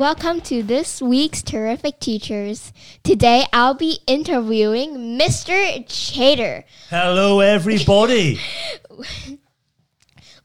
[0.00, 2.72] Welcome to this week's Terrific Teachers.
[3.04, 5.84] Today I'll be interviewing Mr.
[5.90, 6.64] Chater.
[6.88, 8.40] Hello, everybody.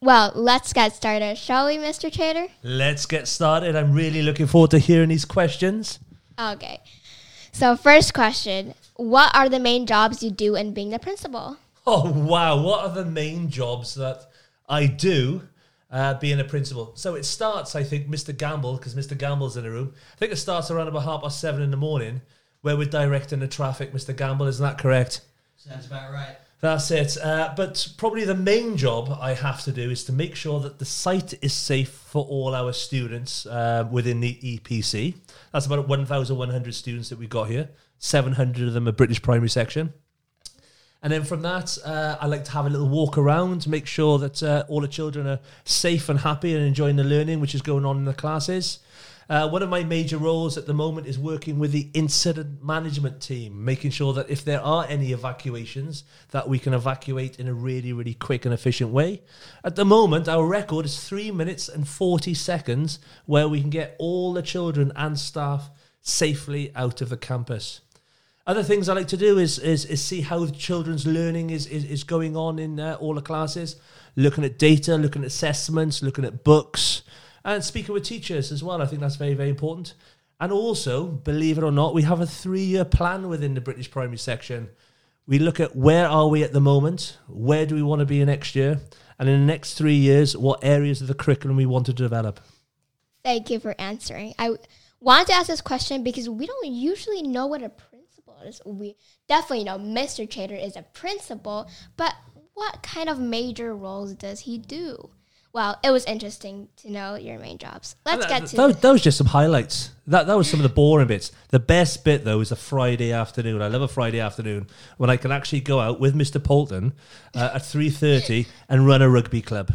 [0.02, 2.14] Well, let's get started, shall we, Mr.
[2.14, 2.48] Chater?
[2.64, 3.78] Let's get started.
[3.78, 6.00] I'm really looking forward to hearing these questions.
[6.38, 6.82] Okay.
[7.54, 11.58] So, first question What are the main jobs you do in being the principal?
[11.88, 12.62] Oh, wow.
[12.62, 14.26] What are the main jobs that
[14.68, 15.44] I do
[15.92, 16.94] uh, being a principal?
[16.96, 18.36] So it starts, I think, Mr.
[18.36, 19.18] Gamble, because Mr.
[19.18, 19.94] Gamble's in the room.
[20.14, 22.22] I think it starts around about half past seven in the morning
[22.62, 24.16] where we're directing the traffic, Mr.
[24.16, 24.48] Gamble.
[24.48, 25.22] Isn't that correct?
[25.56, 26.38] Sounds about right.
[26.62, 27.18] That's it.
[27.22, 30.80] Uh, but probably the main job I have to do is to make sure that
[30.80, 35.16] the site is safe for all our students uh, within the EPC.
[35.52, 37.70] That's about 1,100 students that we've got here.
[38.00, 39.94] 700 of them are British primary section.
[41.06, 43.86] And then from that, uh, I like to have a little walk around, to make
[43.86, 47.54] sure that uh, all the children are safe and happy and enjoying the learning which
[47.54, 48.80] is going on in the classes.
[49.30, 53.22] Uh, one of my major roles at the moment is working with the incident management
[53.22, 57.54] team, making sure that if there are any evacuations, that we can evacuate in a
[57.54, 59.22] really, really quick and efficient way.
[59.64, 62.98] At the moment, our record is three minutes and 40 seconds
[63.28, 65.70] where we can get all the children and staff
[66.02, 67.82] safely out of the campus.
[68.48, 71.84] Other things I like to do is is, is see how children's learning is, is,
[71.84, 73.78] is going on in uh, all the classes,
[74.16, 77.02] looking at data, looking at assessments, looking at books,
[77.44, 78.82] and speaking with teachers as well.
[78.82, 79.96] I think that's very, very important.
[80.40, 83.90] And also, believe it or not, we have a three year plan within the British
[83.90, 84.70] primary section.
[85.26, 88.24] We look at where are we at the moment, where do we want to be
[88.24, 88.80] next year,
[89.18, 92.40] and in the next three years, what areas of the curriculum we want to develop.
[93.24, 94.36] Thank you for answering.
[94.38, 94.52] I
[95.00, 97.72] wanted to ask this question because we don't usually know what a
[98.40, 98.80] principal is.
[98.80, 98.96] We
[99.28, 100.30] definitely know Mr.
[100.30, 102.14] Chater is a principal, but
[102.54, 105.10] what kind of major roles does he do?
[105.54, 107.96] Well, it was interesting to know your main jobs.
[108.06, 109.92] Let's get to That, that was just some highlights.
[110.06, 111.32] That that was some of the boring bits.
[111.50, 113.62] The best bit though is a Friday afternoon.
[113.62, 114.68] I love a Friday afternoon
[114.98, 116.44] when I can actually go out with Mr.
[116.44, 116.94] Polton
[117.34, 119.74] uh, at three thirty and run a rugby club.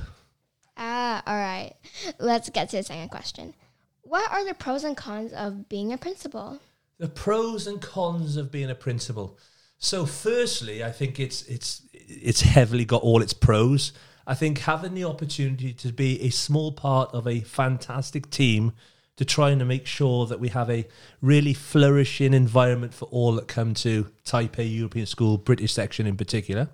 [0.76, 1.72] Ah, all right.
[2.18, 3.54] Let's get to the second question.
[4.02, 6.58] What are the pros and cons of being a principal?
[7.00, 9.38] The pros and cons of being a principal.
[9.78, 13.92] So, firstly, I think it's it's it's heavily got all its pros.
[14.26, 18.74] I think having the opportunity to be a small part of a fantastic team
[19.16, 20.86] to try and make sure that we have a
[21.22, 26.68] really flourishing environment for all that come to Taipei European School, British section in particular.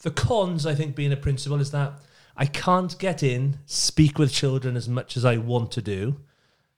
[0.00, 2.00] The cons, I think, being a principal is that
[2.38, 6.16] I can't get in, speak with children as much as I want to do.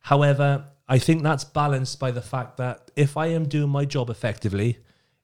[0.00, 4.10] However, I think that's balanced by the fact that if I am doing my job
[4.10, 4.78] effectively,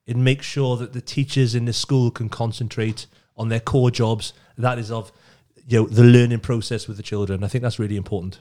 [0.07, 3.07] it makes sure that the teachers in the school can concentrate
[3.37, 4.33] on their core jobs.
[4.57, 5.13] That is of
[5.67, 7.45] you know the learning process with the children.
[7.45, 8.41] I think that's really important.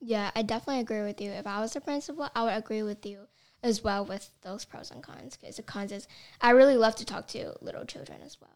[0.00, 1.30] Yeah, I definitely agree with you.
[1.30, 3.28] If I was a principal, I would agree with you
[3.62, 5.36] as well with those pros and cons.
[5.36, 6.08] Because the cons is
[6.40, 8.50] I really love to talk to little children as well.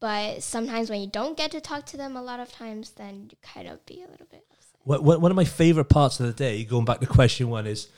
[0.00, 3.28] But sometimes when you don't get to talk to them a lot of times, then
[3.30, 4.46] you kind of be a little bit.
[4.84, 7.88] One of my favorite parts of the day, going back to question one, is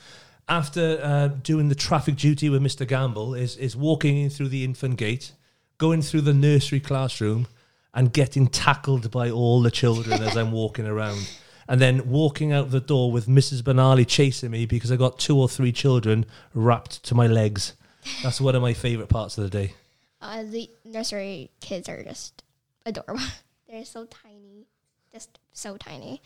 [0.49, 2.87] after uh, doing the traffic duty with Mr.
[2.87, 5.33] Gamble, is is walking in through the infant gate,
[5.79, 7.47] going through the nursery classroom,
[7.95, 11.31] and getting tackled by all the children as I'm walking around.
[11.69, 13.63] And then walking out the door with Mrs.
[13.63, 17.75] Benali chasing me because I got two or three children wrapped to my legs.
[18.23, 19.75] That's one of my favorite parts of the day.
[20.21, 22.43] Uh, the nursery kids are just
[22.85, 23.23] adorable.
[23.69, 24.67] They're so tiny,
[25.13, 26.21] just so tiny.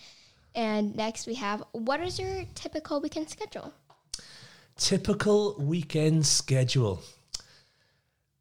[0.56, 3.74] And next we have what is your typical weekend schedule?
[4.78, 7.02] Typical weekend schedule.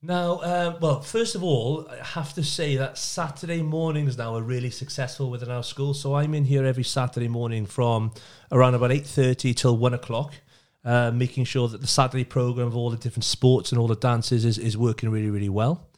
[0.01, 4.41] Now, um, well, first of all, I have to say that Saturday mornings now are
[4.41, 5.93] really successful within our school.
[5.93, 8.11] So I'm in here every Saturday morning from
[8.51, 10.35] around about eight thirty till one o'clock,
[10.83, 13.95] uh, making sure that the Saturday program of all the different sports and all the
[13.95, 15.89] dances is, is working really, really well.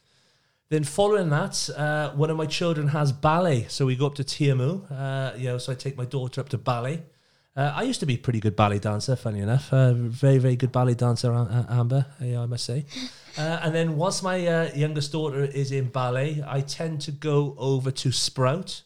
[0.70, 4.24] Then following that, uh, one of my children has ballet, so we go up to
[4.24, 4.92] Tianmu.
[4.92, 7.02] Uh, you know, so I take my daughter up to ballet.
[7.56, 9.72] Uh, I used to be a pretty good ballet dancer, funny enough.
[9.72, 11.32] Uh, very, very good ballet dancer,
[11.70, 12.84] Amber, I must say.
[13.36, 17.54] Uh, and then once my uh, youngest daughter is in ballet, I tend to go
[17.56, 18.82] over to Sprout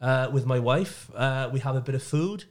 [0.00, 1.10] uh, with my wife.
[1.12, 2.44] Uh, we have a bit of food,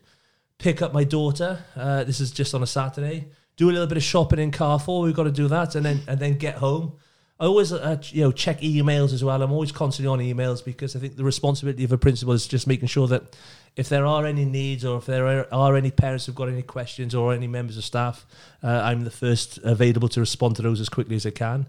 [0.58, 1.64] pick up my daughter.
[1.74, 3.30] Uh, this is just on a Saturday.
[3.56, 5.04] Do a little bit of shopping in Carrefour.
[5.04, 6.98] We've got to do that, and then and then get home.
[7.38, 9.42] I always, uh, you know, check emails as well.
[9.42, 12.66] I'm always constantly on emails because I think the responsibility of a principal is just
[12.66, 13.36] making sure that
[13.76, 16.62] if there are any needs or if there are, are any parents who've got any
[16.62, 18.26] questions or any members of staff,
[18.64, 21.66] uh, I'm the first available to respond to those as quickly as I can.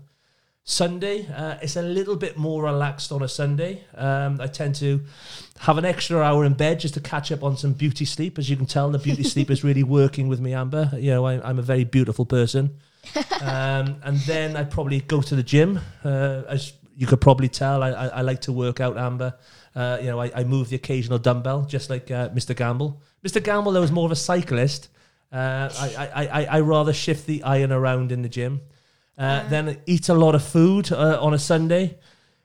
[0.62, 3.84] Sunday, uh, it's a little bit more relaxed on a Sunday.
[3.94, 5.00] Um, I tend to
[5.60, 8.36] have an extra hour in bed just to catch up on some beauty sleep.
[8.36, 10.90] As you can tell, the beauty sleep is really working with me, Amber.
[10.94, 12.78] You know, I, I'm a very beautiful person.
[13.40, 15.80] um, and then I'd probably go to the gym.
[16.04, 19.34] Uh, as you could probably tell, I, I, I like to work out, Amber.
[19.74, 22.56] Uh, you know, I, I move the occasional dumbbell, just like uh, Mr.
[22.56, 23.02] Gamble.
[23.24, 23.42] Mr.
[23.42, 24.88] Gamble, though, is more of a cyclist.
[25.32, 28.60] Uh, I, I, I, I rather shift the iron around in the gym.
[29.18, 31.98] Uh, then eat a lot of food uh, on a Sunday.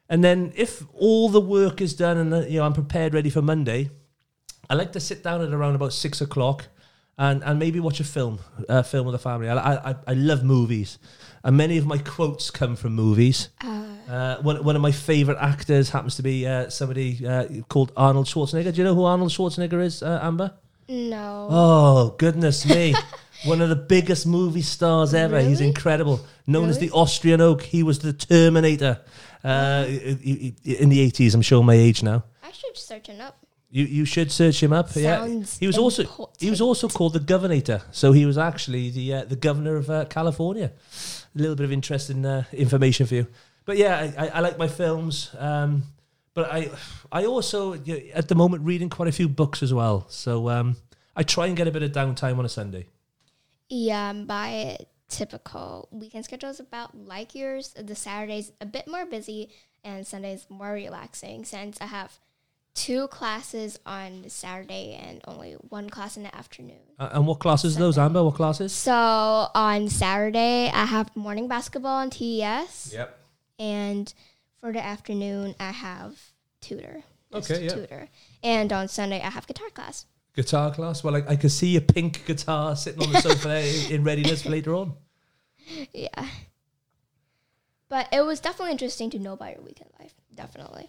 [0.09, 3.41] And then if all the work is done and you know I'm prepared, ready for
[3.41, 3.91] Monday,
[4.69, 6.67] I like to sit down at around about six o'clock
[7.17, 9.49] and, and maybe watch a film, uh, film with the family.
[9.49, 10.97] I, I, I love movies,
[11.43, 13.49] and many of my quotes come from movies.
[14.09, 18.25] Uh, one, one of my favorite actors happens to be uh, somebody uh, called Arnold
[18.27, 18.73] Schwarzenegger.
[18.73, 20.53] Do you know who Arnold Schwarzenegger is, uh, Amber?
[20.89, 21.47] No.
[21.49, 22.93] Oh, goodness me.
[23.45, 25.39] One of the biggest movie stars ever.
[25.41, 26.19] He's incredible.
[26.45, 27.61] Known as the Austrian Oak.
[27.63, 28.99] He was the Terminator
[29.43, 31.33] uh, i- in the 80s.
[31.33, 32.23] I'm showing my age now.
[32.43, 33.37] I should search him up.
[33.73, 34.89] You you should search him up.
[34.95, 35.25] yeah,
[35.59, 37.81] he was also he was also called the Governator.
[37.91, 40.73] So he was actually the uh, the governor of uh, California.
[41.35, 43.27] A little bit of interesting uh, information for you.
[43.63, 45.33] But yeah, I, I, I like my films.
[45.37, 45.83] Um,
[46.33, 46.69] but I
[47.11, 47.75] I also
[48.13, 50.05] at the moment reading quite a few books as well.
[50.09, 50.75] So um,
[51.15, 52.87] I try and get a bit of downtime on a Sunday.
[53.69, 54.77] Yeah, my
[55.07, 57.73] typical weekend schedule is about like yours.
[57.73, 59.49] The Saturday's a bit more busy
[59.83, 62.19] and Sunday's more relaxing since I have
[62.73, 66.79] two classes on Saturday and only one class in the afternoon.
[66.97, 68.23] Uh, and what classes are those, Amber?
[68.23, 68.71] What classes?
[68.73, 73.19] So on Saturday, I have morning basketball on TES, Yep.
[73.59, 74.13] and
[74.59, 76.19] for the afternoon, I have
[76.61, 77.03] tutor.
[77.33, 77.73] Okay, yeah.
[77.73, 78.09] Tutor.
[78.43, 80.05] And on Sunday, I have guitar class.
[80.35, 81.03] Guitar class.
[81.03, 83.59] Well, I, I can see a pink guitar sitting on the sofa
[83.89, 84.93] in, in readiness for later on.
[85.93, 86.27] Yeah.
[87.89, 90.13] But it was definitely interesting to know about your weekend life.
[90.35, 90.87] Definitely.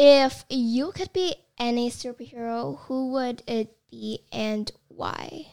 [0.00, 5.48] If you could be any superhero, who would it be and why?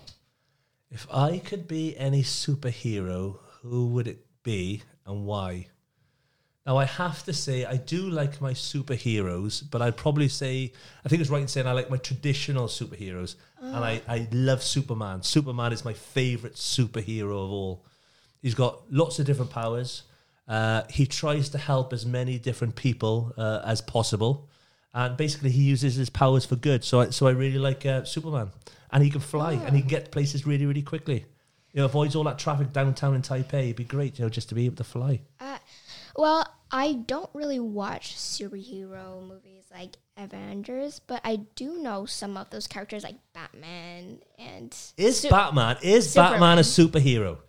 [0.92, 5.70] If I could be any superhero, who would it be and why?
[6.64, 11.10] Now, I have to say, I do like my superheroes, but I'd probably say, I
[11.10, 13.36] think it's right in saying I like my traditional superheroes.
[13.60, 15.24] And I, I love Superman.
[15.24, 17.86] Superman is my favorite superhero of all.
[18.44, 20.04] He's got lots of different powers.
[20.48, 24.50] Uh, he tries to help as many different people uh, as possible.
[24.94, 26.84] And basically, he uses his powers for good.
[26.84, 28.52] So, I, so I really like uh, Superman.
[28.92, 31.26] And he can fly and he can get places really, really quickly.
[31.74, 33.66] You know, avoids all that traffic downtown in Taipei.
[33.66, 35.20] It'd be great, you know, just to be able to fly.
[35.42, 35.58] Uh,
[36.16, 42.50] well, I don't really watch superhero movies like Avengers, but I do know some of
[42.50, 44.74] those characters like Batman and.
[44.96, 47.40] Is Su- Batman is Batman a superhero?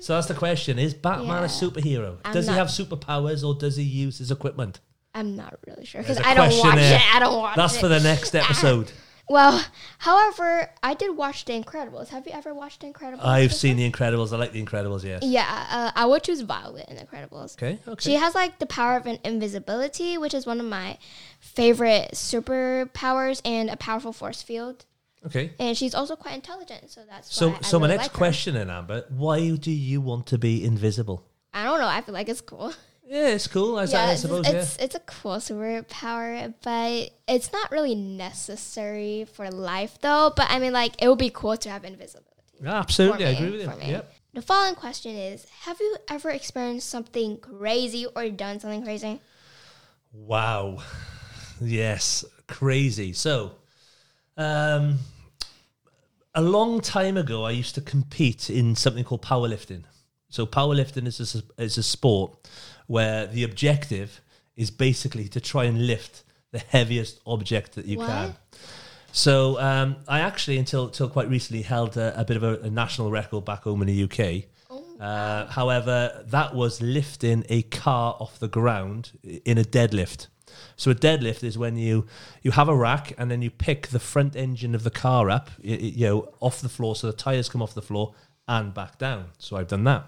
[0.00, 1.44] So that's the question: Is Batman Yeah.
[1.44, 2.18] a superhero?
[2.24, 4.80] I'm does he have superpowers or does he use his equipment?
[5.14, 6.96] I'm not really sure because I don't watch there.
[6.96, 7.14] it.
[7.16, 7.80] I don't watch That's it.
[7.80, 8.90] for the next episode.
[9.28, 9.64] Well,
[9.98, 12.08] however, I did watch The Incredibles.
[12.08, 13.24] Have you ever watched The Incredibles?
[13.24, 13.58] I've before?
[13.58, 14.32] seen The Incredibles.
[14.34, 15.02] I like The Incredibles.
[15.02, 15.22] Yes.
[15.22, 17.54] Yeah, uh, I would choose Violet in The Incredibles.
[17.56, 17.78] Okay.
[17.88, 18.02] Okay.
[18.10, 20.98] She has like the power of an invisibility, which is one of my
[21.40, 24.84] favorite superpowers, and a powerful force field.
[25.26, 25.52] Okay.
[25.58, 28.54] And she's also quite intelligent, so that's So, why I so my next like question,
[28.54, 31.24] then, Amber, why do you want to be invisible?
[31.52, 31.86] I don't know.
[31.86, 32.72] I feel like it's cool.
[33.06, 33.76] Yeah, it's cool.
[33.76, 34.48] I, I it's, suppose.
[34.48, 40.32] it's it's a cool superpower, but it's not really necessary for life, though.
[40.34, 42.30] But I mean, like, it would be cool to have invisibility.
[42.62, 42.78] yeah.
[42.78, 43.90] Absolutely, for I agree with you.
[43.92, 44.12] Yep.
[44.32, 49.20] The following question is: Have you ever experienced something crazy or done something crazy?
[50.12, 50.78] Wow.
[51.60, 53.12] Yes, crazy.
[53.12, 53.52] So,
[54.36, 54.98] um,
[56.34, 59.84] a long time ago, I used to compete in something called powerlifting.
[60.28, 62.48] So, powerlifting is a, is a sport
[62.86, 64.20] where the objective
[64.56, 68.08] is basically to try and lift the heaviest object that you What?
[68.08, 68.34] can.
[69.12, 72.70] So, um, I actually, until, until quite recently, held a, a bit of a, a
[72.70, 74.44] national record back home in the UK.
[75.00, 79.12] Uh, however, that was lifting a car off the ground
[79.44, 80.28] in a deadlift.
[80.76, 82.06] So a deadlift is when you
[82.42, 85.50] you have a rack and then you pick the front engine of the car up,
[85.62, 88.14] you know, off the floor, so the tires come off the floor
[88.46, 89.26] and back down.
[89.38, 90.04] So I've done that.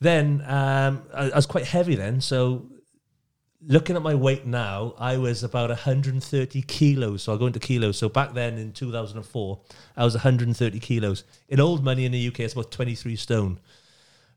[0.00, 2.68] Then um, I, I was quite heavy then, so
[3.66, 7.22] looking at my weight now, I was about 130 kilos.
[7.22, 7.98] So I'll go into kilos.
[7.98, 9.60] So back then in 2004,
[9.96, 11.24] I was 130 kilos.
[11.48, 13.60] In old money in the UK, it's about 23 stone.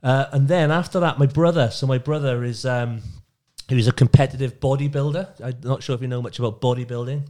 [0.04, 1.70] Uh, and then after that, my brother.
[1.70, 3.02] So my brother is um,
[3.72, 5.40] he was a competitive bodybuilder.
[5.42, 7.26] I'm not sure if you know much about bodybuilding.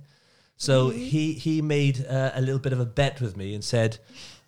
[0.57, 3.99] So he he made uh, a little bit of a bet with me and said,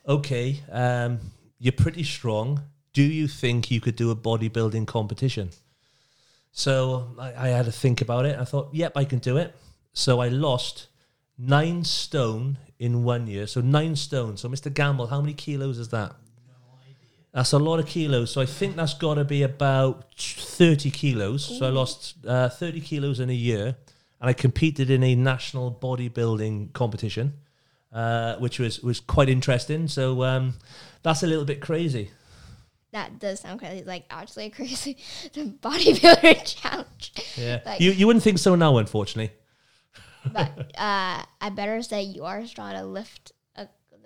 [0.08, 1.20] "Okay, um,
[1.60, 2.64] you're pretty strong.
[2.94, 5.52] Do you think you could do a bodybuilding competition?
[6.52, 8.40] So I, I had to think about it.
[8.40, 9.56] I thought, yep, I can do it.
[9.94, 10.88] So I lost
[11.38, 13.46] nine stone in one year.
[13.46, 14.38] So nine stone.
[14.38, 14.74] So Mr.
[14.74, 16.16] Gamble, how many kilos is that?
[17.34, 18.32] That's a lot of kilos.
[18.32, 21.58] So I think that's got to be about 30 kilos.
[21.58, 23.76] So I lost uh, 30 kilos in a year.
[24.22, 27.34] And I competed in a national bodybuilding competition,
[27.92, 29.88] uh, which was, was quite interesting.
[29.88, 30.54] So um,
[31.02, 32.12] that's a little bit crazy.
[32.92, 33.84] That does sound crazy.
[33.84, 34.98] Like actually crazy.
[35.34, 37.14] The bodybuilder challenge.
[37.36, 37.62] Yeah.
[37.66, 39.36] Like- you, you wouldn't think so now, unfortunately.
[40.32, 43.32] But uh, I better say you are strong to lift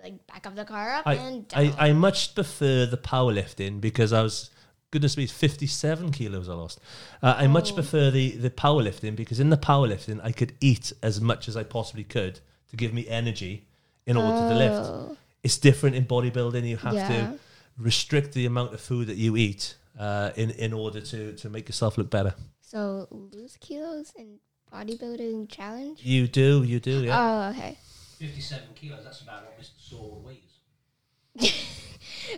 [0.02, 1.74] like back of the car up I, and down.
[1.78, 4.50] I, I much prefer the powerlifting because I was
[4.90, 6.80] goodness me, fifty seven kilos I lost.
[7.22, 7.74] Uh, I much Oh.
[7.74, 11.62] prefer the the powerlifting because in the powerlifting I could eat as much as I
[11.64, 12.40] possibly could
[12.70, 13.66] to give me energy
[14.06, 14.80] in order to lift.
[14.80, 16.66] Oh, It's different in bodybuilding.
[16.66, 17.08] You have Yeah.
[17.08, 17.38] to
[17.76, 21.68] restrict the amount of food that you eat uh, in in order to to make
[21.68, 22.34] yourself look better.
[22.60, 24.38] So lose kilos in
[24.72, 26.00] bodybuilding challenge?
[26.02, 27.18] You do, you do, yeah.
[27.18, 27.78] Oh, okay.
[28.18, 29.78] 57 kilos, that's about what Mr.
[29.78, 31.54] Saul weighs.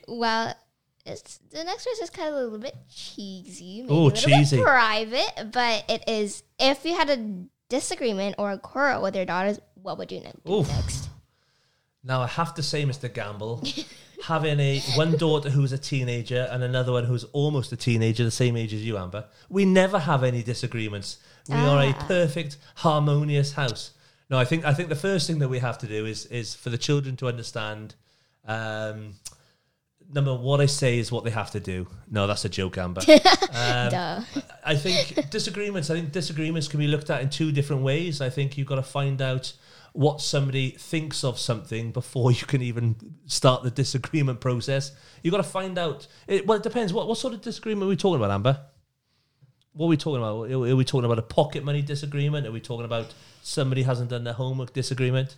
[0.06, 0.54] Well,
[1.06, 4.10] it's the next one is kind of a little bit cheesy, maybe Ooh, a little
[4.12, 4.56] cheesy.
[4.56, 6.42] bit private, but it is.
[6.60, 10.32] If you had a disagreement or a quarrel with your daughters, what would you ne-
[10.44, 10.68] do Oof.
[10.68, 11.08] next?
[12.04, 13.12] Now I have to say, Mr.
[13.12, 13.64] Gamble,
[14.24, 18.30] having a one daughter who's a teenager and another one who's almost a teenager, the
[18.30, 21.18] same age as you, Amber, we never have any disagreements.
[21.48, 22.04] We are a Ah.
[22.06, 23.92] perfect, harmonious house.
[24.30, 26.54] No, I think I think the first thing that we have to do is is
[26.54, 27.96] for the children to understand.
[28.46, 29.14] Um,
[30.12, 31.86] number what I say is what they have to do.
[32.10, 33.02] No, that's a joke, Amber.
[33.52, 33.90] Um.
[34.64, 35.90] I think disagreements.
[35.90, 38.20] I think disagreements can be looked at in two different ways.
[38.20, 39.52] I think you've got to find out
[39.92, 42.94] what somebody thinks of something before you can even
[43.26, 44.92] start the disagreement process.
[45.22, 46.06] You've got to find out.
[46.28, 46.92] It, well, it depends.
[46.92, 48.60] What what sort of disagreement are we talking about, Amber?
[49.72, 50.50] What are we talking about?
[50.50, 52.46] Are we talking about a pocket money disagreement?
[52.46, 55.36] Are we talking about somebody hasn't done their homework disagreement?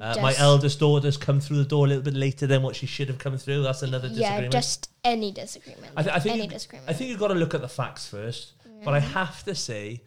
[0.00, 2.86] Uh, my eldest daughter's come through the door a little bit later than what she
[2.86, 3.62] should have come through.
[3.62, 4.44] That's another disagreement.
[4.44, 5.92] Yeah, just any disagreement.
[5.96, 6.90] I, th- I think any you- disagreement.
[6.90, 8.52] I think you've got to look at the facts first.
[8.84, 10.02] But I have to say,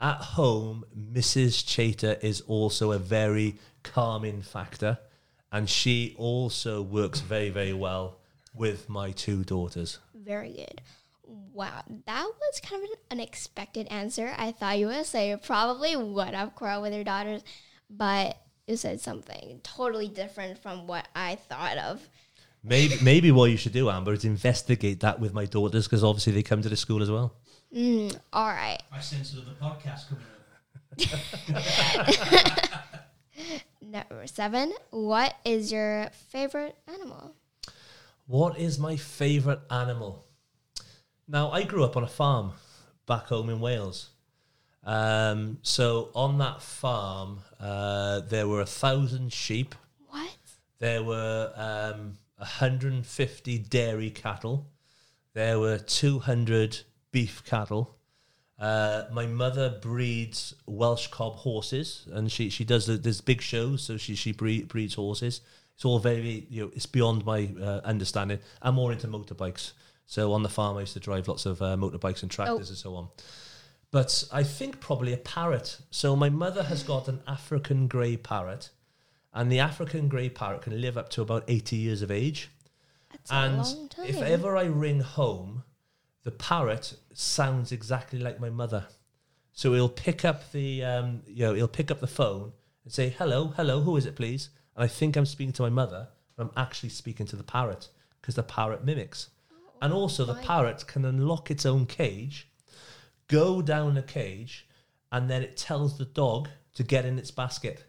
[0.00, 1.66] at home, Mrs.
[1.68, 4.98] Chater is also a very calming factor,
[5.50, 8.18] and she also works very, very well
[8.54, 9.98] with my two daughters.
[10.14, 10.80] Very good.
[11.52, 14.34] Wow, that was kind of an unexpected answer.
[14.36, 17.42] I thought you would say you probably would have quarreled with your daughters,
[17.88, 22.08] but you said something totally different from what I thought of.
[22.64, 26.32] Maybe, maybe what you should do, Amber, is investigate that with my daughters because obviously
[26.32, 27.34] they come to the school as well.
[27.74, 28.80] Mm, all right.
[28.92, 30.24] I sense another podcast coming
[32.58, 32.90] up.
[33.80, 34.72] Number seven.
[34.90, 37.34] What is your favorite animal?
[38.26, 40.24] What is my favourite animal?
[41.30, 42.54] Now, I grew up on a farm
[43.06, 44.10] back home in Wales.
[44.82, 49.76] Um, so on that farm, uh, there were a thousand sheep.
[50.08, 50.36] What?
[50.80, 54.66] There were um, 150 dairy cattle.
[55.32, 56.80] There were 200
[57.12, 57.96] beef cattle.
[58.58, 63.82] Uh, my mother breeds Welsh cob horses, and she she does the, there's big shows,
[63.82, 65.40] so she she breed, breeds horses.
[65.74, 68.40] It's all very you know it's beyond my uh, understanding.
[68.60, 69.72] I'm more into motorbikes,
[70.10, 72.76] so on the farm I used to drive lots of uh, motorbikes and tractors and
[72.76, 73.08] so on.
[73.92, 75.78] But I think probably a parrot.
[75.92, 78.70] So my mother has got an African grey parrot,
[79.32, 82.50] and the African grey parrot can live up to about 80 years of age.
[83.12, 84.06] That's a And long time.
[84.06, 85.62] if ever I ring home,
[86.24, 88.88] the parrot sounds exactly like my mother.
[89.52, 92.52] So he'll pick up the um, you know, he'll pick up the phone
[92.82, 94.50] and say, Hello, hello, who is it please?
[94.74, 97.88] And I think I'm speaking to my mother, but I'm actually speaking to the parrot
[98.20, 99.30] because the parrot mimics.
[99.80, 102.48] And also the parrot can unlock its own cage,
[103.28, 104.66] go down the cage,
[105.12, 107.84] and then it tells the dog to get in its basket,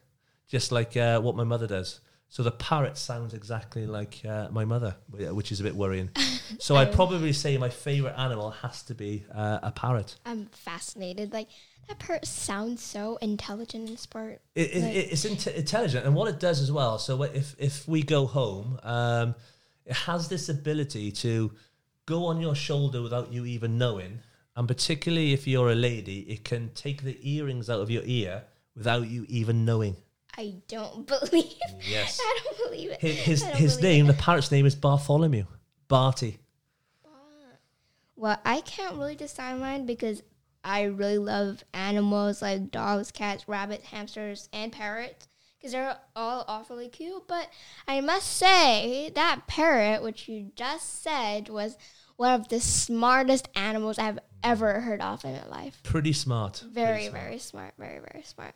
[0.47, 1.99] just like uh, what my mother does.
[2.29, 6.09] So the parrot sounds exactly like uh, my mother, wh- which is a bit worrying.
[6.59, 10.15] so I'd probably say my favorite animal has to be uh, a parrot.
[10.25, 11.33] I'm fascinated.
[11.33, 11.49] Like
[11.89, 14.39] that parrot sounds so intelligent and smart.
[14.55, 16.99] It, it, Like- it's inte- intelligent, and what it does as well.
[16.99, 19.35] So if if we go home, um,
[19.85, 21.51] it has this ability to
[22.11, 24.19] go on your shoulder without you even knowing,
[24.57, 28.43] and particularly if you're a lady, it can take the earrings out of your ear
[28.75, 29.95] without you even knowing.
[30.37, 31.53] I don't believe.
[31.79, 32.19] Yes.
[32.21, 32.99] I don't believe it.
[32.99, 34.17] His his, his name, it.
[34.17, 35.45] the parrot's name is Bartholomew,
[35.87, 36.39] Barty.
[38.17, 40.21] Well, I can't really decide mine because
[40.65, 46.89] I really love animals like dogs, cats, rabbits, hamsters, and parrots because they're all awfully
[46.89, 47.27] cute.
[47.27, 47.49] But
[47.87, 51.77] I must say that parrot, which you just said, was
[52.21, 55.81] one of the smartest animals I've ever heard of in my life.
[55.81, 56.63] Pretty smart.
[56.71, 57.23] Very, Pretty smart.
[57.23, 57.73] very smart.
[57.79, 58.53] Very, very smart.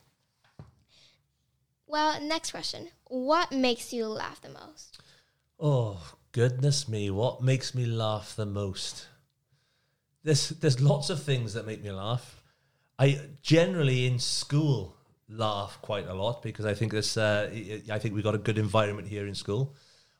[1.88, 2.90] Well, next question.
[3.06, 5.00] What makes you laugh the most?
[5.60, 7.10] Oh goodness me!
[7.10, 9.08] What makes me laugh the most?
[10.24, 12.44] There's there's lots of things that make me laugh.
[13.00, 14.96] I generally in school
[15.28, 17.18] laugh quite a lot because I think this.
[17.18, 17.50] Uh,
[17.90, 19.74] I think we got a good environment here in school.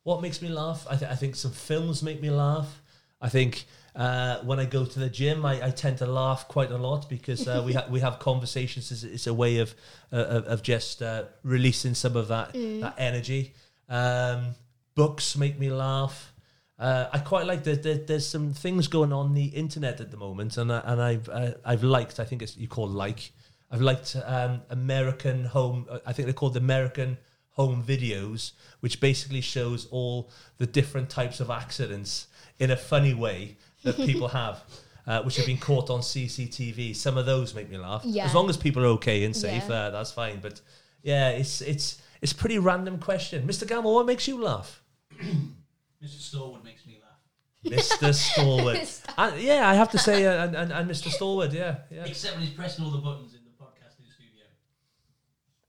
[0.04, 0.88] What makes me laugh?
[0.90, 2.82] I, th- I think some films make me laugh.
[3.26, 3.66] I think
[3.96, 7.10] uh, when I go to the gym, I, I tend to laugh quite a lot
[7.10, 8.92] because uh, we ha- we have conversations.
[8.92, 9.74] It's, it's a way of
[10.14, 13.56] uh, of, just uh, releasing some of that that energy.
[13.90, 14.54] Um,
[14.94, 16.34] books make me laugh.
[16.78, 17.82] Uh, I quite like that.
[17.82, 21.30] There, there's some things going on the internet at the moment, and I, and I've
[21.66, 22.20] I've liked.
[22.20, 23.32] I think it's you call like.
[23.72, 25.88] I've liked um, American home.
[26.06, 27.18] I think they're called American
[27.50, 28.52] home videos,
[28.82, 32.28] which basically shows all the different types of accidents
[32.60, 34.62] in a funny way that people have.
[35.08, 36.96] Uh, which have been caught on CCTV.
[36.96, 38.02] Some of those make me laugh.
[38.04, 38.26] Yeah.
[38.26, 39.76] As long as people are okay and safe, Yeah.
[39.76, 40.40] uh, that's fine.
[40.42, 40.62] But
[41.04, 43.46] yeah, it's it's it's a pretty random question.
[43.48, 43.68] Mr.
[43.68, 44.82] Gamble, what makes you laugh?
[45.22, 45.56] Mr.
[46.02, 47.78] Storwood makes me laugh.
[47.78, 48.14] Mr.
[48.16, 49.02] Stalwart.
[49.18, 51.10] and, yeah, I have to say, uh, and, and, and Mr.
[51.12, 52.06] Stalwart, yeah, yeah.
[52.06, 54.46] Except when he's pressing all the buttons in the podcasting studio.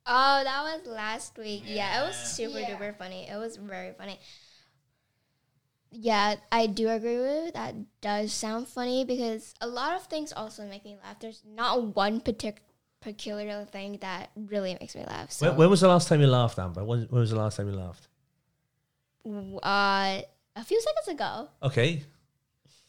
[0.06, 1.64] Oh, that was last week.
[1.66, 2.76] Yeah, it was super Yeah.
[2.78, 3.28] duper funny.
[3.28, 4.18] It was very funny.
[5.98, 7.52] Yeah, I do agree with you.
[7.52, 11.18] That does sound funny because a lot of things also make me laugh.
[11.20, 12.60] There's not one particular
[13.00, 15.30] peculiar thing that really makes me laugh.
[15.30, 16.84] So, When, when was the last time you laughed, Amber?
[16.84, 18.08] When, when was the last time you laughed?
[19.26, 20.22] uh,
[20.54, 22.04] a few seconds ago, Okay.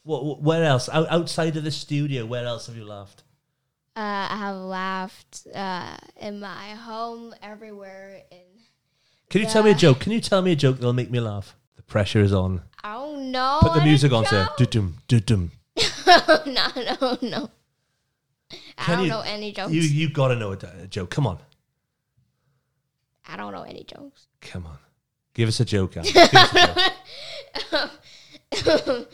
[0.02, 0.88] What, where else?
[0.88, 3.24] Out, outside of the studio, where else have you laughed?
[3.96, 8.22] uh, I have laughed uh, in my home, everywhere.
[8.30, 8.38] In
[9.28, 10.00] Can you tell me a joke?
[10.00, 11.56] Can you tell me a joke that'll make me laugh?
[11.76, 12.62] The pressure is on.
[13.18, 13.58] Don't know.
[13.62, 14.48] Put the music on, sir.
[14.56, 15.50] Do-dum, do-dum.
[16.06, 17.50] no, no, no.
[18.78, 19.72] I Can don't you- know any jokes.
[19.72, 21.10] You, you got to know a, a joke.
[21.10, 21.38] Come on.
[23.28, 24.28] I don't know any jokes.
[24.40, 24.78] Come on.
[25.34, 25.92] Give us a joke.
[26.02, 26.26] Give us a
[28.86, 29.08] joke.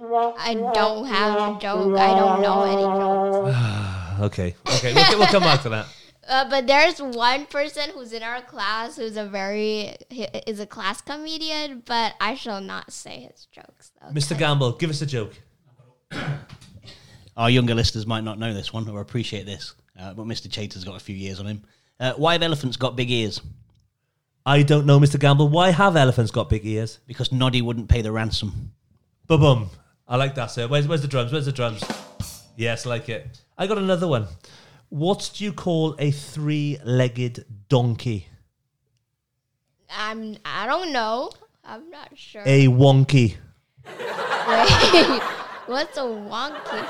[0.00, 1.98] I don't have a joke.
[1.98, 3.56] I don't know any jokes.
[4.18, 4.56] Okay.
[4.66, 4.92] Okay.
[4.94, 5.86] We'll, we'll come back to that.
[6.28, 9.96] Uh, but there's one person who's in our class who's a very
[10.46, 13.92] is a class comedian, but I shall not say his jokes.
[14.00, 14.38] Though, Mr.
[14.38, 15.32] Gamble, give us a joke.
[17.36, 20.50] Our younger listeners might not know this one or appreciate this, uh, but Mr.
[20.50, 21.62] Chater's got a few years on him.
[21.98, 23.40] Uh, why have elephants got big ears?
[24.44, 25.18] I don't know, Mr.
[25.18, 25.48] Gamble.
[25.48, 26.98] Why have elephants got big ears?
[27.06, 28.72] Because Noddy wouldn't pay the ransom.
[29.26, 29.70] Boom, boom.
[30.06, 30.66] I like that, sir.
[30.66, 31.32] Where's, where's the drums?
[31.32, 31.82] Where's the drums?
[32.56, 33.40] Yes, I like it.
[33.56, 34.26] I got another one.
[34.90, 38.28] What do you call a three-legged donkey?
[39.90, 41.30] I'm I don't know.
[41.64, 42.42] I'm not sure.
[42.46, 43.36] A wonky.
[43.86, 45.22] Wait,
[45.66, 46.88] what's a wonky?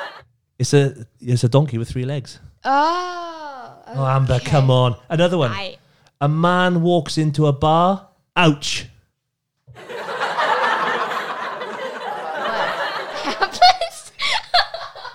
[0.59, 2.39] It's a it's a donkey with three legs.
[2.65, 4.97] Oh, Oh, Amber, come on.
[5.09, 5.51] Another one.
[5.51, 5.77] I
[6.21, 8.09] A man walks into a bar.
[8.37, 8.87] Ouch.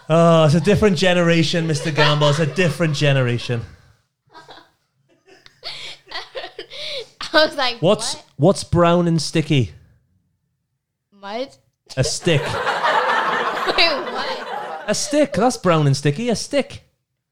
[0.10, 1.94] Oh, it's a different generation, Mr.
[1.96, 2.30] Gamble.
[2.30, 3.62] It's a different generation.
[7.34, 8.26] I was like, What's what?
[8.38, 9.72] what's brown and sticky?
[11.12, 11.56] Mud?
[11.96, 12.42] A stick.
[12.42, 12.50] Wait,
[13.78, 14.84] what?
[14.88, 15.34] a stick.
[15.34, 16.30] That's brown and sticky.
[16.30, 16.84] A stick.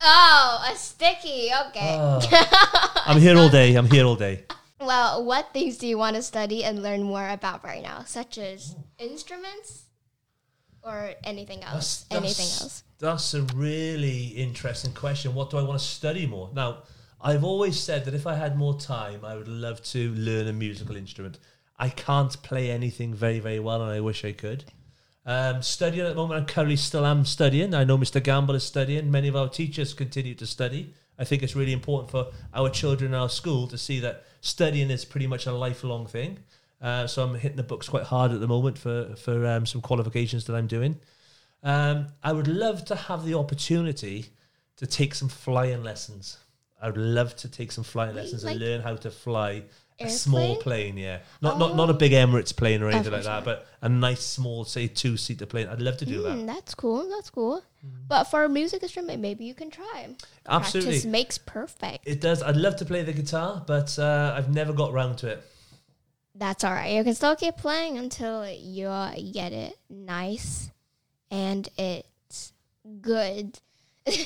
[0.02, 1.50] Oh, a sticky.
[1.68, 1.98] Okay.
[2.00, 3.04] Oh.
[3.06, 3.76] I'm here all day.
[3.76, 4.46] I'm here all day.
[4.80, 8.38] Well, what things do you want to study and learn more about right now, such
[8.40, 9.84] as instruments
[10.84, 12.06] or anything else?
[12.12, 12.84] anything else?
[13.00, 15.34] That's a really interesting question.
[15.34, 16.50] What do I want to study more?
[16.54, 16.84] Now,
[17.20, 20.54] I've always said that if I had more time, I would love to learn a
[20.54, 21.38] musical instrument.
[21.78, 24.66] I can't play anything very, very well, and I wish I could.
[25.26, 27.74] Um, studying at the moment, I currently still am studying.
[27.76, 28.22] I know Mr.
[28.24, 29.12] Gamble is studying.
[29.12, 30.94] Many of our teachers continue to study.
[31.20, 34.90] I think it's really important for our children in our school to see that studying
[34.90, 36.40] is pretty much a lifelong thing.
[36.82, 39.82] Uh, so I'm hitting the books quite hard at the moment for for um, some
[39.82, 41.00] qualifications that I'm doing.
[41.64, 44.26] Um, I would love to have the opportunity
[44.78, 46.38] to take some flying lessons.
[46.82, 49.64] I would love to take some flying Wait, lessons like and learn how to fly
[50.00, 50.98] a small plane.
[50.98, 53.90] Yeah, not not not a big Emirates plane or anything for like that, but a
[53.90, 55.68] nice small, say, two seater plane.
[55.68, 56.48] I'd love to do Hmm, that.
[56.56, 57.08] that's cool.
[57.08, 57.62] That's cool.
[58.08, 60.16] But for a music instrument, maybe you can try.
[60.48, 62.08] Absolutely, Practice makes perfect.
[62.08, 62.42] it does.
[62.42, 65.44] I'd love to play the guitar, but uh, I've never got round to it.
[66.42, 66.96] That's all right.
[66.96, 70.72] You can still keep playing until you uh, get it nice
[71.30, 72.54] and it's
[73.00, 73.60] good.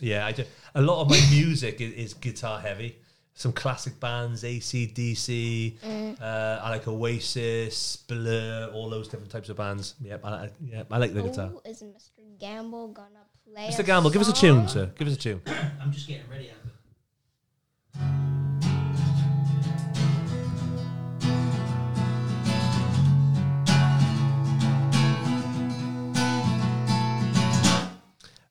[0.00, 0.42] Yeah, I do.
[0.74, 2.96] A lot of my music is, is guitar heavy.
[3.34, 5.76] some classic bands, ACDC,
[6.20, 9.94] uh, I like Oasis, Blur, all those different types of bands.
[10.00, 11.52] Yep, I, I, yeah, I like the guitar.
[11.54, 12.10] Oh, is Mr.
[12.40, 13.68] Gamble gonna play?
[13.68, 13.86] Mr.
[13.86, 14.90] Gamble, give us a tune, sir.
[14.98, 15.40] Give us a tune.
[15.80, 16.50] I'm just getting ready.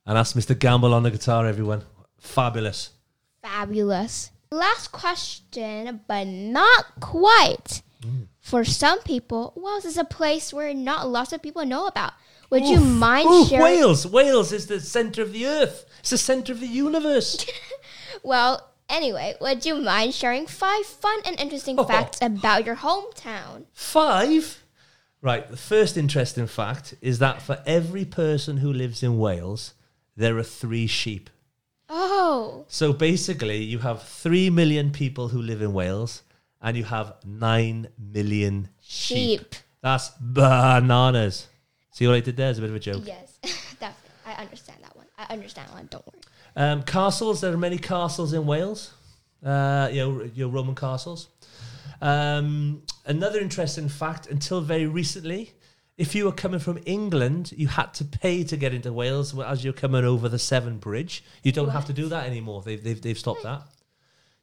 [0.06, 0.58] And that's Mr.
[0.58, 1.84] Gamble on the guitar, everyone.
[2.20, 2.90] Fabulous.
[3.42, 4.32] Fabulous.
[4.52, 7.82] Last question, but not quite.
[8.04, 8.28] Mm.
[8.40, 12.14] For some people, Wales is a place where not lots of people know about.
[12.50, 13.64] Would you mind Ooh, sharing?
[13.64, 14.06] Wales.
[14.06, 15.86] Wales is the center of the earth.
[16.02, 17.46] It's the center of the universe.
[18.24, 21.86] Well, anyway, would you mind sharing five fun and interesting Oh.
[21.86, 23.66] facts about your hometown?
[23.74, 24.64] Five.
[25.22, 25.50] Right.
[25.50, 29.74] The first interesting fact is that for every person who lives in Wales,
[30.22, 31.30] there are three sheep.
[31.90, 36.22] Oh, So basically, you have three million people who live in Wales,
[36.62, 39.40] and you have nine million sheep.
[39.42, 39.56] sheep.
[39.82, 41.48] That's bananas.
[41.92, 42.50] See what I did there?
[42.50, 43.04] It's a bit of a joke.
[43.06, 43.38] Yes,
[43.80, 44.12] definitely.
[44.26, 45.08] I understand that one.
[45.18, 45.88] I understand one.
[45.92, 46.22] Don't worry.
[46.56, 47.42] Um, castles.
[47.42, 48.94] There are many castles in Wales.
[49.44, 51.28] Uh, you know, your Roman castles.
[52.02, 55.52] Um, another interesting fact: until very recently,
[56.02, 59.64] if you were coming from England, you had to pay to get into Wales as
[59.64, 61.24] you're coming over the Severn Bridge.
[61.44, 62.64] You don't have to do that anymore.
[62.64, 63.62] They've they've, they've stopped that.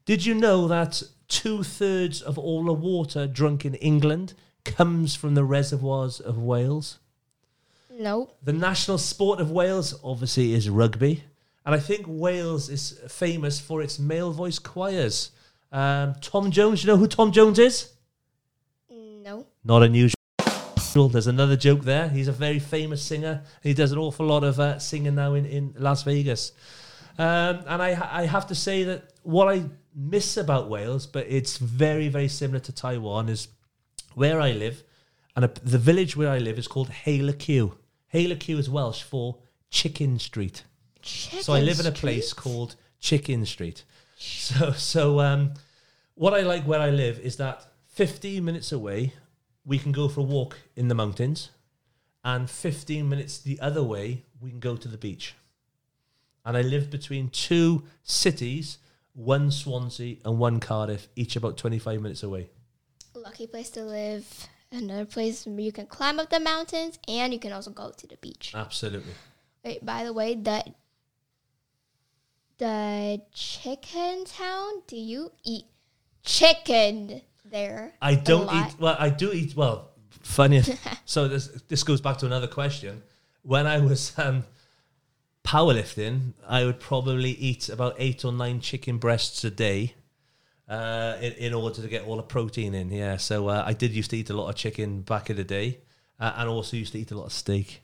[0.04, 5.34] Did you know that two thirds of all the water drunk in England comes from
[5.34, 7.00] the reservoirs of Wales?
[7.90, 8.30] No.
[8.40, 11.24] The national sport of Wales, obviously, is rugby.
[11.66, 15.32] And I think Wales is famous for its male voice choirs.
[15.72, 17.92] Um, Tom Jones, you know who Tom Jones is?
[18.88, 19.44] No.
[19.64, 20.17] Not unusual.
[21.06, 22.08] There's another joke there.
[22.08, 23.42] He's a very famous singer.
[23.62, 26.52] He does an awful lot of uh, singing now in, in Las Vegas.
[27.18, 31.58] Um, and I, I have to say that what I miss about Wales, but it's
[31.58, 33.48] very, very similar to Taiwan, is
[34.14, 34.82] where I live,
[35.36, 37.72] and a, the village where I live is called Heol-y-Cyw.
[38.12, 39.38] Heol-y-Cyw is Welsh for
[39.70, 40.64] Chicken Street.
[41.02, 43.84] So I live in a place called Chicken Street.
[44.18, 45.54] So so um,
[46.16, 49.12] what I like where I live is that 15 minutes away
[49.68, 51.50] we can go for a walk in the mountains,
[52.24, 55.34] and 15 minutes the other way we can go to the beach.
[56.44, 58.78] And I live between two cities,
[59.12, 62.48] one Swansea and one Cardiff, each about 25 minutes away.
[63.14, 64.48] Lucky place to live.
[64.72, 68.06] Another place where you can climb up the mountains and you can also go to
[68.06, 68.52] the beach.
[68.54, 69.12] Absolutely.
[69.62, 70.64] Wait, by the way, the
[72.56, 74.82] the chicken town.
[74.86, 75.66] Do you eat
[76.22, 77.92] chicken there?
[78.00, 78.78] I don't eat.
[78.78, 79.56] Well, I do eat.
[79.56, 79.90] Well,
[80.22, 80.62] funny.
[81.04, 83.02] so this this goes back to another question.
[83.42, 84.44] When I was um,
[85.44, 89.94] powerlifting, I would probably eat about eight or nine chicken breasts a day,
[90.68, 92.90] uh, in, in order to get all the protein in.
[92.90, 93.16] Yeah.
[93.16, 95.80] So uh, I did used to eat a lot of chicken back in the day,
[96.20, 97.82] uh, and also used to eat a lot of steak.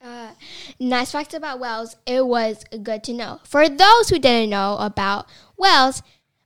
[0.00, 0.30] Uh,
[0.78, 1.96] nice facts about Wales.
[2.06, 3.40] It was good to know.
[3.44, 6.02] For those who didn't know about Wales,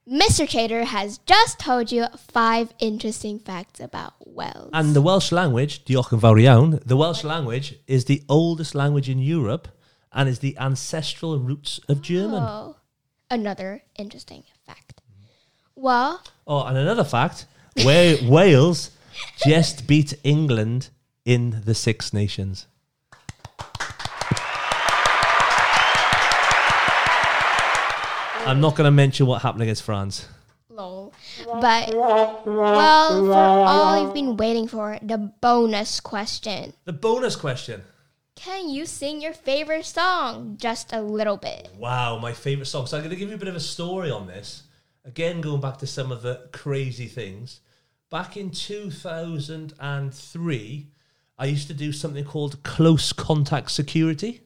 [0.08, 0.48] Mr.
[0.48, 4.70] Chater has just told you five interesting facts about Wales.
[4.72, 9.08] And the Welsh language, diolch yn fawr iawn, the Welsh language is the oldest language
[9.08, 9.68] in Europe
[10.12, 12.42] and is the ancestral roots of German.
[12.42, 12.76] Oh,
[13.30, 15.00] another interesting fact.
[15.76, 17.46] Well, Oh, and another fact:
[17.78, 18.90] Wa- Wales
[19.46, 20.88] just beat England
[21.24, 22.66] in the Six Nations.
[28.44, 30.26] I'm not going to mention what happened against France.
[30.68, 31.14] lol.
[31.60, 36.72] But, well, for all you've been waiting for, the bonus question.
[36.84, 37.82] The bonus question.
[38.34, 41.68] Can you sing your favorite song just a little bit?
[41.78, 42.86] Wow, my favorite song.
[42.86, 44.64] So I'm going to give you a bit of a story on this.
[45.04, 47.60] Again, going back to some of the crazy things.
[48.10, 50.86] Back in 2003,
[51.38, 54.40] I used to do something called close contact security.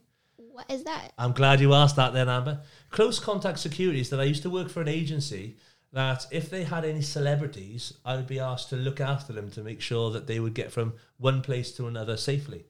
[0.57, 1.13] What is that?
[1.19, 2.63] I'm glad you asked that then, Amber.
[2.89, 5.57] Close contact security is that I used to work for an agency
[5.93, 9.63] that if they had any celebrities, I would be asked to look after them to
[9.63, 12.65] make sure that they would get from one place to another safely.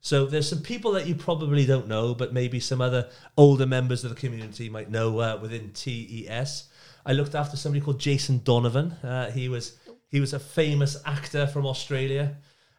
[0.00, 4.04] So there's some people that you probably don't know, but maybe some other older members
[4.04, 6.70] of the community might know uh, within TES.
[7.04, 8.92] I looked after somebody called Jason Donovan.
[9.02, 9.76] Uh, he was
[10.08, 12.36] he was a famous actor from Australia.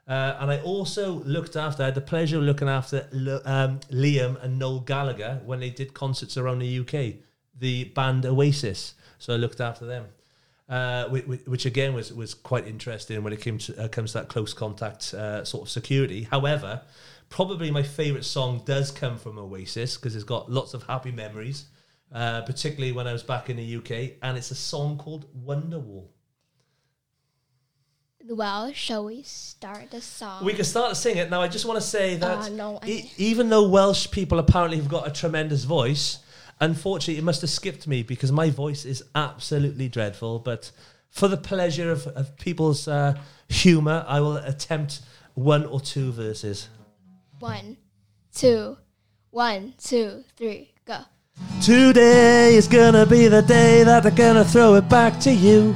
[0.09, 3.07] Uh, and I also looked after, I had the pleasure of looking after
[3.45, 7.21] um, Liam and Noel Gallagher when they did concerts around the UK,
[7.57, 8.95] the band Oasis.
[9.19, 10.05] So I looked after them,
[10.67, 14.29] uh, which, again was, was quite interesting when it came to, uh, comes to that
[14.29, 16.23] close contact uh, sort of security.
[16.23, 16.81] However,
[17.29, 21.65] probably my favourite song does come from Oasis because it's got lots of happy memories.
[22.11, 26.07] uh, particularly when I was back in the UK, and it's a song called Wonderwall.
[28.31, 30.45] Well, shall we start the song?
[30.45, 31.41] We can start to sing it now.
[31.41, 34.87] I just want to say that Uh, no, e- even though Welsh people apparently have
[34.87, 36.19] got a tremendous voice,
[36.61, 40.37] unfortunately, it must have skipped me because my voice is absolutely dreadful.
[40.37, 40.69] But
[41.09, 43.15] for the pleasure of, of people's uh,
[43.47, 45.01] humour, I will attempt
[45.33, 46.69] one or two verses.
[47.39, 47.77] One,
[48.31, 48.77] two,
[49.31, 50.99] one, two, three, go.
[51.63, 55.75] Today is gonna be the day that they're gonna throw it back to you.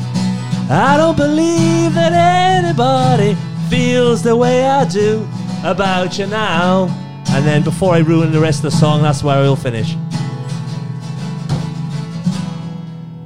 [0.73, 3.35] I don't believe that anybody
[3.69, 5.27] feels the way I do
[5.65, 6.87] about you now.
[7.31, 9.95] And then before I ruin the rest of the song, that's where I'll finish.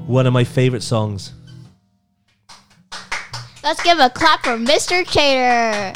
[0.08, 1.34] One of my favorite songs.
[3.63, 5.08] Let's give a clap for Mr.
[5.08, 5.93] Chater.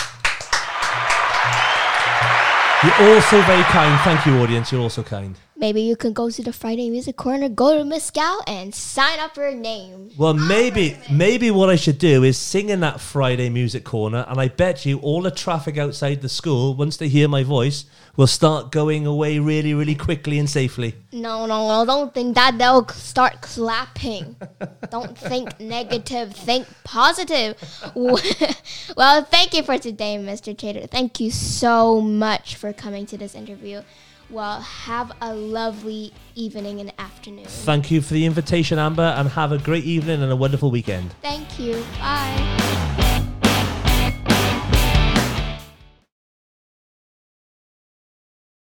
[2.83, 3.99] You're also very kind.
[4.01, 4.71] Thank you, audience.
[4.71, 5.35] You're also kind.
[5.59, 9.19] Maybe you can go to the Friday Music Corner, go to Miss Gal, and sign
[9.19, 10.09] up for your name.
[10.17, 14.39] Well, maybe maybe what I should do is sing in that Friday music corner, and
[14.39, 17.83] I bet you all the traffic outside the school, once they hear my voice,
[18.15, 20.95] will start going away really, really quickly and safely.
[21.11, 22.57] No, no, no, don't think that.
[22.57, 24.37] They'll start clapping.
[24.89, 27.61] don't think negative, think positive.
[28.95, 30.57] well, thank you for today, Mr.
[30.57, 30.87] Chater.
[30.87, 33.81] Thank you so much for coming to this interview.
[34.29, 37.45] Well, have a lovely evening and afternoon.
[37.45, 41.13] Thank you for the invitation, Amber, and have a great evening and a wonderful weekend.
[41.21, 41.83] Thank you.
[41.99, 42.95] Bye.